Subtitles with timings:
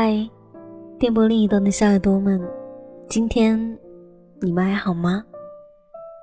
[0.00, 0.16] 嗨，
[0.96, 2.40] 电波另一端的小耳朵们，
[3.08, 3.58] 今天
[4.40, 5.24] 你们还好吗？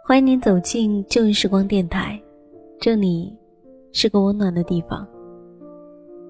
[0.08, 2.18] 欢迎您走进旧日时光电台，
[2.80, 3.38] 这里
[3.91, 5.05] 是个温暖的地方。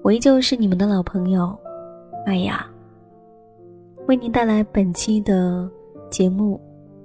[0.02, 1.56] 我依旧是你们的老朋友
[2.26, 2.66] 麦雅，
[4.08, 5.70] 为您带来本期的
[6.10, 6.60] 节目。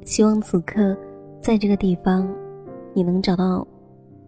[0.06, 0.98] 希望此刻
[1.40, 2.28] 在这个地方，
[2.96, 3.68] 你能找到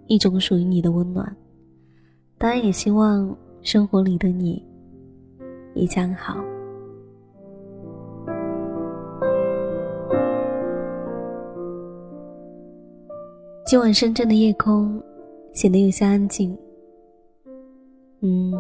[0.06, 1.36] 一种属于你的温暖。
[2.38, 4.64] 当然，也希望生活里的你
[5.74, 6.36] 已将好。
[13.66, 15.02] 今晚深圳的夜空
[15.52, 16.56] 显得有些安静。
[18.22, 18.54] 嗯，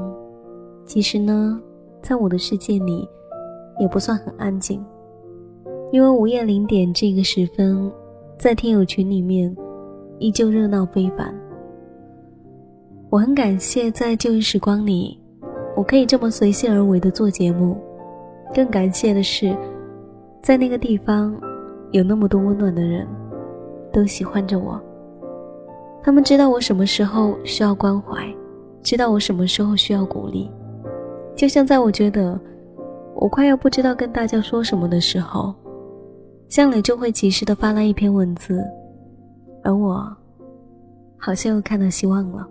[0.86, 1.62] 其实呢，
[2.02, 3.08] 在我的世界里，
[3.80, 4.84] 也不算很安静。
[5.92, 7.92] 因为午夜零点这个时分，
[8.39, 9.55] 在听友群里面
[10.17, 11.33] 依旧热闹非凡。
[13.11, 15.20] 我很感谢在旧日时光里，
[15.76, 17.78] 我可以这么随性而为的做节目。
[18.54, 19.56] 更感谢的是，
[20.42, 21.36] 在那个地方，
[21.92, 23.08] 有那么多温暖的人，
[23.92, 24.80] 都喜欢着我。
[26.04, 28.28] 他们知道我什么时候需要关怀，
[28.82, 30.52] 知道我什么时候需要鼓励。
[31.36, 32.40] 就像在我觉得
[33.16, 35.54] 我快要不知道跟大家说什么的时候。
[36.50, 38.64] 向磊就会及时的发来一篇文字，
[39.64, 40.06] 而我，
[41.18, 42.48] 好像又看到希望了。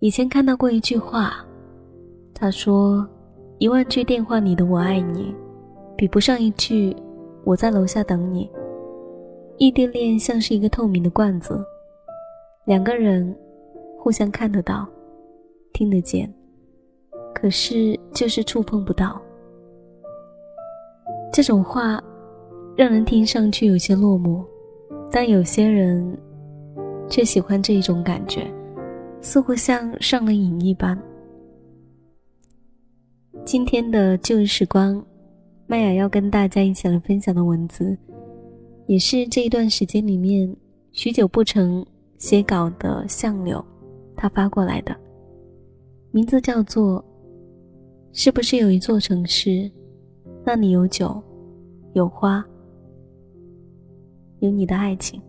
[0.00, 1.42] 以前看到过一句话，
[2.34, 3.08] 他说
[3.58, 5.34] ：“一万句电话里的我爱你，
[5.96, 6.94] 比不上一句
[7.44, 8.50] 我在楼下等你。”
[9.56, 11.58] 异地恋像是一个透明的罐子，
[12.66, 13.34] 两个人
[13.98, 14.86] 互相看得到，
[15.72, 16.30] 听得见，
[17.34, 19.18] 可是就是触碰不到。
[21.32, 21.98] 这种话，
[22.76, 24.44] 让人听上去有些落寞，
[25.10, 26.06] 但有些人
[27.08, 28.46] 却喜欢这一种感觉，
[29.26, 30.96] 似乎像上了瘾一般。
[33.44, 35.04] 今天的旧时光，
[35.66, 37.98] 麦雅要跟大家一起来分享的文字，
[38.86, 40.56] 也是这一段时间里面
[40.92, 41.84] 许久不成
[42.18, 43.62] 写稿的相柳，
[44.14, 44.96] 他发过来的，
[46.12, 47.02] 名字叫做
[48.12, 49.50] 《是不是有一座城市》。
[50.44, 51.20] 那里有酒，
[51.94, 52.46] 有花，
[54.38, 55.20] 有你的爱情。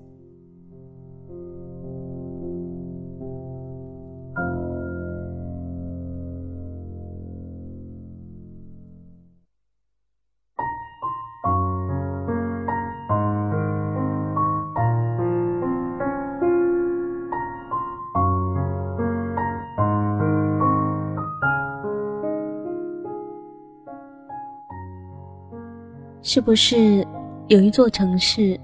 [26.30, 27.08] 是不是
[27.48, 28.60] 有一座城市，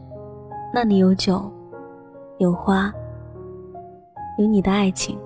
[0.73, 1.49] 那里有酒，
[2.37, 2.93] 有花，
[4.37, 5.17] 有你的爱情？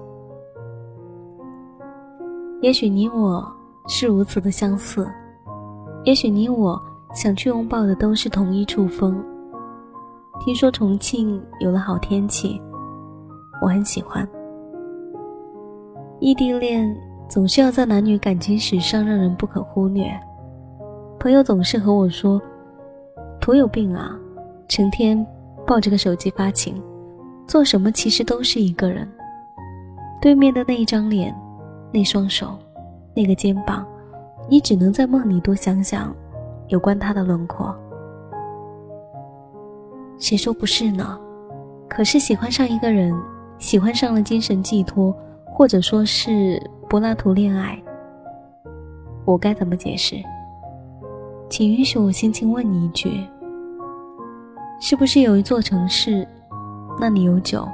[2.61, 3.43] 也许你我
[3.87, 5.09] 是如此的相似，
[6.03, 6.79] 也许你我
[7.11, 9.19] 想去拥抱的都是同一处风。
[10.39, 12.61] 听说重庆有了好天气，
[13.63, 14.29] 我很喜欢。
[16.19, 16.95] 异地恋
[17.27, 20.07] 总是要在男女感情史上让人不可忽略。
[21.19, 22.39] 朋友总是和我说
[23.41, 24.15] ：“图有病啊，
[24.67, 25.25] 成天
[25.65, 26.81] 抱着个手机发情，
[27.47, 29.07] 做什么其实都是一个人。
[30.21, 31.35] 对面的那一张脸，
[31.91, 32.55] 那双手，
[33.15, 33.85] 那个肩膀，
[34.47, 36.15] 你只能在梦里多想想
[36.67, 37.75] 有关他的轮廓。
[40.19, 41.19] 谁说不是呢？
[41.89, 43.11] 可是喜欢上一个人，
[43.57, 47.81] 喜欢上了精神寄托，或者说是柏拉图恋爱，
[49.25, 50.15] 我该怎么解释？”
[51.49, 53.09] 请允许我轻轻问你一句：
[54.79, 56.27] 是不是有一座城市，
[56.99, 57.67] 那里有酒，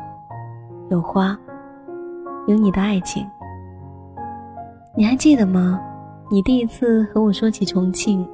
[0.89, 1.38] 有花，
[2.47, 3.28] 有你的爱情？
[4.95, 5.81] 你还记得吗？
[6.30, 8.25] 你第一次和我说起重庆，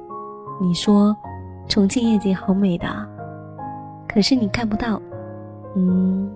[0.60, 1.16] 你说
[1.68, 2.86] 重庆夜景好美的，
[4.06, 5.00] 可是你看不到，
[5.74, 6.30] 嗯，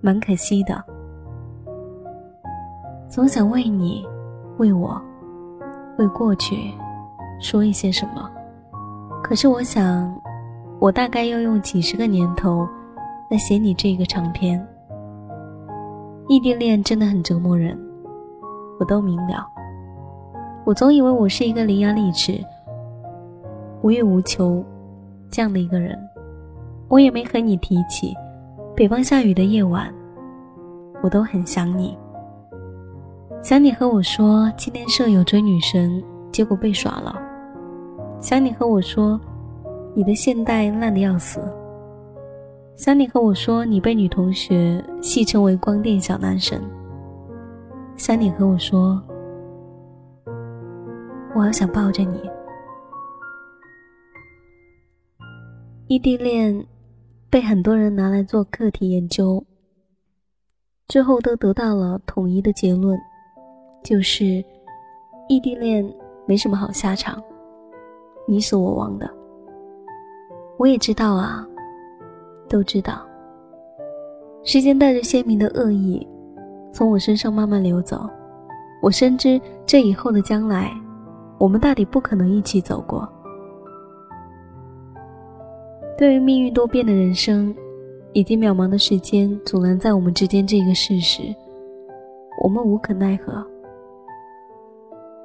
[0.00, 0.82] 蛮可惜的。
[3.08, 4.06] 总想为你，
[4.58, 5.00] 为我，
[5.98, 6.72] 为过去，
[7.40, 8.30] 说一些什么。
[9.28, 10.16] 可是我想，
[10.78, 12.64] 我大概要用几十个年头
[13.28, 14.64] 来写你这个长篇。
[16.28, 17.76] 异地恋真的很折磨人，
[18.78, 19.44] 我都明了。
[20.64, 22.40] 我总以为我是一个伶牙俐齿、
[23.82, 24.64] 无欲无求
[25.28, 25.98] 这样的一个人，
[26.86, 28.14] 我也没和你提起，
[28.76, 29.92] 北方下雨的夜晚，
[31.02, 31.98] 我都很想你。
[33.42, 36.00] 想你和我说，今天舍友追女神，
[36.30, 37.12] 结果被耍了。
[38.20, 39.20] 想你和我说，
[39.94, 41.40] 你的现代烂的要死。
[42.74, 46.60] 想你和我说，你被女同学戏称为光电小男神。
[47.96, 49.00] 想你和我说，
[51.34, 52.20] 我好想抱着你。
[55.86, 56.66] 异地恋
[57.30, 59.42] 被很多人拿来做课题研究，
[60.88, 62.98] 最后都得到了统一的结论，
[63.84, 64.44] 就是
[65.28, 65.88] 异地恋
[66.26, 67.22] 没什么好下场，
[68.26, 69.08] 你死我亡的。
[70.58, 71.46] 我也知道啊，
[72.48, 73.00] 都知道。
[74.42, 76.06] 时间带着鲜明的恶意，
[76.72, 78.08] 从我身上慢慢流走。
[78.80, 80.70] 我深知这以后的将来，
[81.38, 83.08] 我们大抵不可能一起走过。
[85.98, 87.54] 对于命运多变的人生，
[88.12, 91.22] 以及渺茫的时间阻拦在我们之间这个事实，
[92.42, 93.44] 我们无可奈何。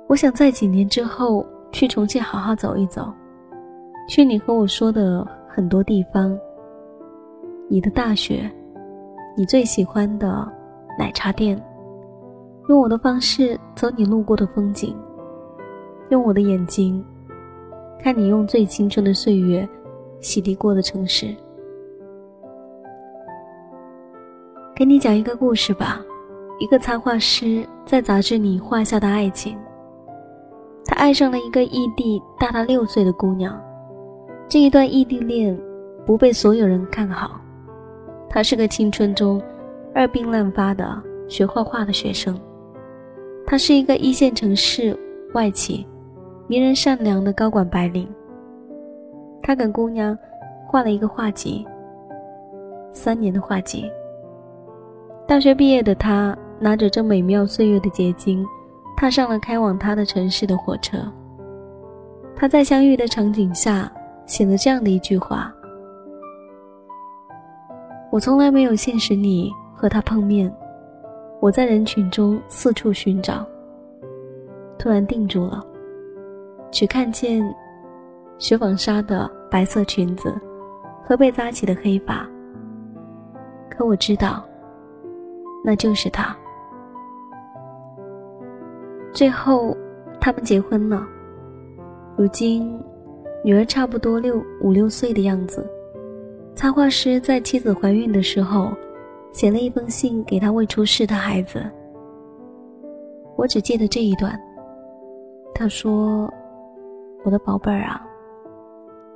[0.07, 3.11] 我想在几年之后去重庆好好走一走，
[4.07, 6.37] 去你和我说的很多地方，
[7.69, 8.49] 你的大学，
[9.35, 10.47] 你最喜欢的
[10.99, 11.61] 奶茶店，
[12.69, 14.95] 用我的方式走你路过的风景，
[16.09, 17.03] 用我的眼睛
[17.99, 19.67] 看你用最青春的岁月。
[20.23, 21.35] 洗涤过的城市，
[24.75, 25.99] 给你讲一个故事吧。
[26.59, 29.57] 一个插画师在杂志里画下的爱情。
[30.85, 33.59] 他爱上了一个异地大他六岁的姑娘。
[34.47, 35.57] 这一段异地恋
[36.05, 37.39] 不被所有人看好。
[38.29, 39.41] 他是个青春中
[39.93, 42.37] 二病滥发的学画画的学生。
[43.45, 44.97] 他是一个一线城市
[45.33, 45.85] 外企、
[46.47, 48.07] 迷人善良的高管白领。
[49.41, 50.17] 他给姑娘
[50.67, 51.65] 画了一个画集，
[52.91, 53.89] 三年的画集。
[55.27, 58.45] 大学毕业的他，拿着这美妙岁月的结晶，
[59.01, 60.99] 踏上了开往他的城市的火车。
[62.35, 63.91] 他在相遇的场景下
[64.27, 65.51] 写了这样的一句话
[68.13, 70.55] ：“我从来没有现实里和他碰面，
[71.39, 73.43] 我在人群中四处寻找，
[74.77, 75.65] 突然定住了，
[76.69, 77.43] 只看见。”
[78.37, 80.31] 雪纺纱的白色裙子
[81.03, 82.27] 和被扎起的黑发，
[83.67, 84.43] 可我知道，
[85.65, 86.35] 那就是他。
[89.13, 89.75] 最后，
[90.19, 91.05] 他们结婚了。
[92.17, 92.81] 如今，
[93.43, 95.69] 女儿差不多六五六岁的样子。
[96.55, 98.71] 插画师在妻子怀孕的时候，
[99.31, 101.63] 写了一封信给他未出世的孩子。
[103.35, 104.39] 我只记得这一段。
[105.53, 106.31] 他说
[107.23, 108.01] ：“我的宝贝儿啊。”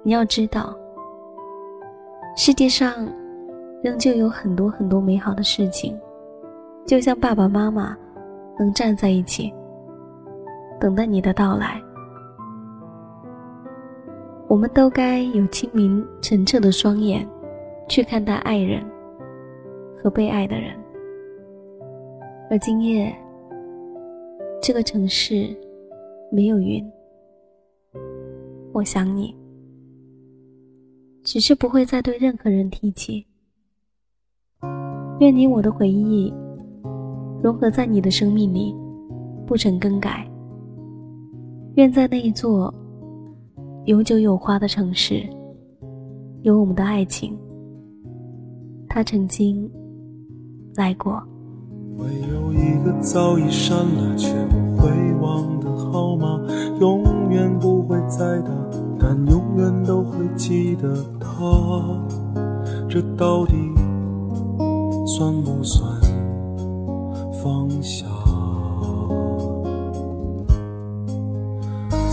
[0.04, 0.76] 你要知道，
[2.36, 3.08] 世界上
[3.82, 5.98] 仍旧有很多很多美好的事情，
[6.86, 7.96] 就像爸爸妈妈
[8.60, 9.54] 能站在一起，
[10.80, 11.82] 等待你的到来。
[14.48, 17.28] 我们都该有清明澄澈的双眼，
[17.88, 18.86] 去看待爱人
[20.02, 20.76] 和被爱的人。
[22.50, 23.14] 而今夜，
[24.62, 25.56] 这个城市
[26.32, 26.86] 没有云，
[28.72, 29.36] 我想你。
[31.24, 33.26] 只是不会再对任何人提起。
[35.20, 36.32] 愿你我的回忆
[37.42, 38.76] 融合在你的生命里，
[39.48, 40.30] 不曾更改。
[41.76, 42.74] 愿在那一座
[43.84, 45.22] 有酒有花的城市，
[46.42, 47.38] 有我们的爱情。
[48.88, 49.70] 他曾经
[50.76, 51.22] 来过。
[51.98, 54.90] 会有一个早已删了却不会
[55.22, 56.40] 忘的号码，
[56.80, 58.52] 永远不会再打，
[58.98, 61.28] 但永远都会记得他。
[62.90, 63.54] 这到底
[65.06, 65.90] 算不算
[67.44, 68.06] 放下？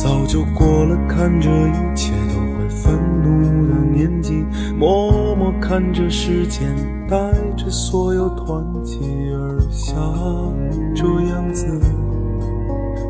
[0.02, 2.92] 早就过了看着一切都会愤
[3.22, 4.44] 怒的年纪，
[4.76, 6.74] 默默看着时间
[7.08, 7.16] 带
[7.56, 8.98] 着所有团结
[9.32, 9.94] 而下，
[10.92, 11.80] 这样子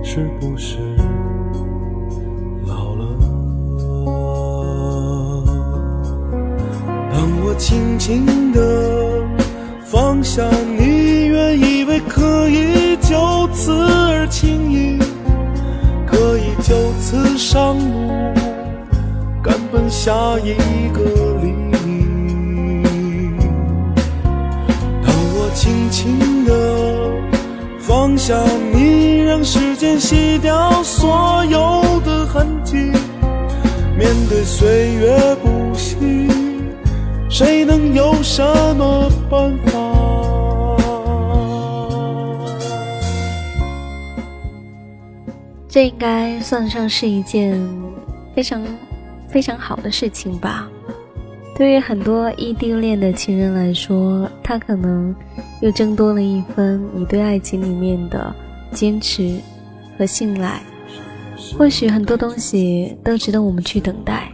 [0.05, 0.77] 是不是
[2.67, 3.07] 老了？
[7.11, 9.25] 当我轻轻地
[9.83, 10.47] 放下
[10.77, 10.82] 你，
[17.53, 18.33] 上路，
[19.43, 20.11] 赶奔下
[20.43, 20.55] 一
[20.95, 21.03] 个
[21.43, 21.53] 黎
[21.85, 23.37] 明。
[25.05, 26.51] 当我轻轻地
[27.79, 28.43] 放下
[28.73, 32.91] 你，让时间洗掉所有的痕迹，
[33.99, 35.99] 面对岁月不息，
[37.29, 38.43] 谁能有什
[38.79, 39.72] 么办法？
[45.73, 47.59] 这应该算得上是一件
[48.35, 48.63] 非常
[49.27, 50.69] 非常好的事情吧。
[51.57, 55.17] 对于很多异地恋的情人来说，他可能
[55.63, 58.37] 又增多了一分你对爱情里面的
[58.71, 59.39] 坚持
[59.97, 60.61] 和信赖。
[61.57, 64.31] 或许很多东西都值得我们去等待，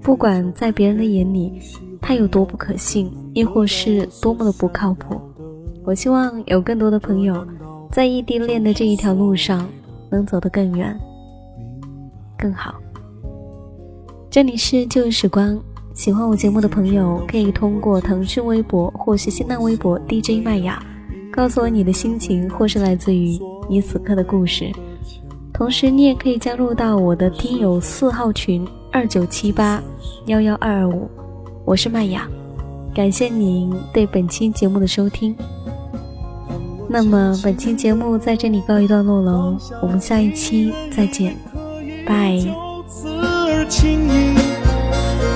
[0.00, 1.52] 不管在别人的眼里，
[2.00, 5.20] 他有多不可信，亦或是多么的不靠谱。
[5.84, 7.46] 我希望有更多的朋友，
[7.92, 9.68] 在异地恋的这一条路上，
[10.10, 10.98] 能走得更远、
[12.38, 12.74] 更好。
[14.30, 15.58] 这里是旧时光，
[15.94, 20.82] 喜欢我节目的朋友，可以通过腾讯微博或是新浪微博 DJ 麦雅，
[21.32, 23.38] 告诉我你的心情，或是来自于
[23.68, 24.70] 你此刻的故事。
[25.52, 29.82] 同时，你也可以加入到我的听友四号群二九七八
[30.26, 31.10] 幺幺二二五，
[31.64, 32.28] 我是麦雅，
[32.94, 35.34] 感谢您对本期节目的收听。
[36.90, 41.36] 那么，本期节目在这里告一段落喽，我们下一期再见，
[42.06, 42.38] 拜。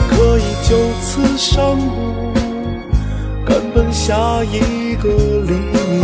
[0.08, 2.32] 可以就此上路，
[3.44, 5.10] 赶奔下一个
[5.46, 6.00] 黎明。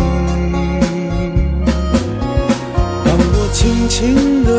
[3.05, 4.51] 当我轻轻地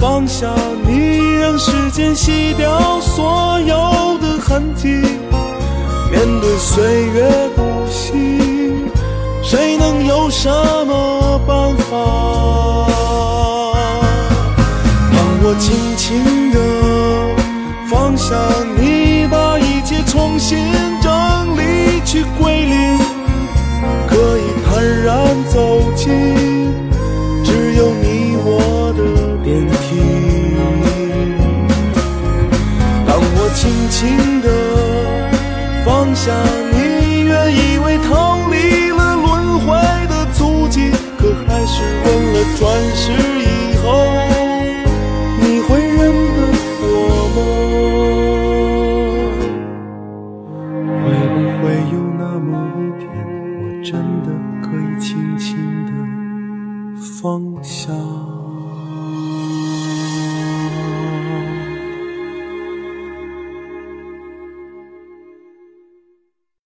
[0.00, 0.52] 放下
[0.84, 4.88] 你，让时间洗掉所有的痕迹，
[6.10, 8.71] 面对岁月不息，
[9.52, 10.48] 谁能有什
[10.86, 11.92] 么办法？
[15.12, 16.56] 让我轻轻地。
[17.86, 18.34] 放下
[18.78, 18.81] 你，